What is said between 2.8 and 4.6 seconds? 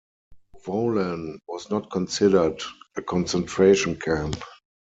a concentration camp.